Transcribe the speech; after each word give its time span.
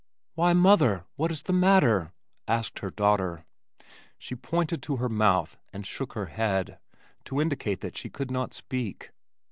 "Why, 0.33 0.53
mother! 0.53 1.05
what 1.15 1.31
is 1.31 1.43
the 1.43 1.53
matter?" 1.53 2.11
asked 2.47 2.79
her 2.79 2.89
daughter. 2.89 3.45
She 4.17 4.33
pointed 4.33 4.81
to 4.81 4.95
her 4.95 5.09
mouth 5.09 5.59
and 5.71 5.85
shook 5.85 6.13
her 6.13 6.25
head, 6.25 6.79
to 7.25 7.39
indicate 7.39 7.81
that 7.81 7.95
she 7.95 8.09
could 8.09 8.31
not 8.31 8.51
speak. 8.55 9.11